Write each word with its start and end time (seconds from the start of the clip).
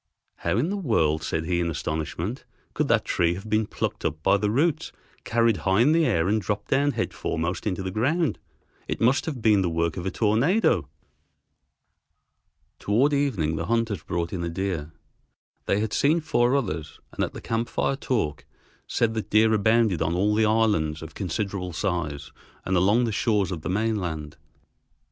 "How 0.37 0.57
in 0.57 0.71
the 0.71 0.77
world," 0.77 1.21
said 1.21 1.45
he 1.45 1.59
in 1.59 1.69
astonishment, 1.69 2.43
"could 2.73 2.87
that 2.87 3.05
tree 3.05 3.35
have 3.35 3.47
been 3.47 3.67
plucked 3.67 4.03
up 4.03 4.23
by 4.23 4.37
the 4.37 4.49
roots, 4.49 4.91
carried 5.25 5.57
high 5.57 5.81
in 5.81 5.91
the 5.91 6.07
air, 6.07 6.27
and 6.27 6.41
dropped 6.41 6.69
down 6.69 6.93
head 6.93 7.13
foremost 7.13 7.67
into 7.67 7.83
the 7.83 7.91
ground. 7.91 8.39
It 8.87 8.99
must 8.99 9.27
have 9.27 9.43
been 9.43 9.61
the 9.61 9.69
work 9.69 9.97
of 9.97 10.07
a 10.07 10.09
tornado." 10.09 10.87
Toward 12.79 13.13
evening 13.13 13.57
the 13.57 13.67
hunters 13.67 14.01
brought 14.01 14.33
in 14.33 14.43
a 14.43 14.49
deer. 14.49 14.91
They 15.67 15.81
had 15.81 15.93
seen 15.93 16.19
four 16.19 16.55
others, 16.55 16.99
and 17.13 17.23
at 17.23 17.33
the 17.33 17.39
camp 17.41 17.69
fire 17.69 17.95
talk 17.95 18.45
said 18.87 19.13
that 19.13 19.29
deer 19.29 19.53
abounded 19.53 20.01
on 20.01 20.15
all 20.15 20.33
the 20.33 20.45
islands 20.47 21.03
of 21.03 21.13
considerable 21.13 21.73
size 21.73 22.31
and 22.65 22.75
along 22.75 23.03
the 23.03 23.11
shores 23.11 23.51
of 23.51 23.61
the 23.61 23.69
mainland. 23.69 24.35